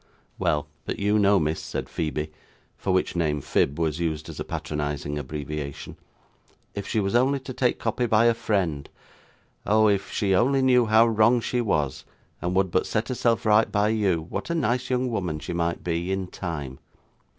'Well, 0.39 0.65
but 0.85 0.97
you 0.97 1.19
know, 1.19 1.39
miss,' 1.39 1.59
said 1.61 1.87
Phoebe, 1.87 2.31
for 2.75 2.91
which 2.91 3.15
name 3.15 3.39
'Phib' 3.39 3.77
was 3.77 3.99
used 3.99 4.29
as 4.29 4.39
a 4.39 4.43
patronising 4.43 5.19
abbreviation, 5.19 5.95
'if 6.73 6.87
she 6.87 6.99
was 6.99 7.13
only 7.13 7.39
to 7.41 7.53
take 7.53 7.77
copy 7.77 8.07
by 8.07 8.25
a 8.25 8.33
friend 8.33 8.89
oh! 9.63 9.87
if 9.87 10.11
she 10.11 10.33
only 10.33 10.63
knew 10.63 10.87
how 10.87 11.05
wrong 11.05 11.39
she 11.39 11.61
was, 11.61 12.03
and 12.41 12.55
would 12.55 12.71
but 12.71 12.87
set 12.87 13.09
herself 13.09 13.45
right 13.45 13.71
by 13.71 13.89
you, 13.89 14.25
what 14.27 14.49
a 14.49 14.55
nice 14.55 14.89
young 14.89 15.07
woman 15.07 15.37
she 15.37 15.53
might 15.53 15.83
be 15.83 16.11
in 16.11 16.25
time! 16.25 16.79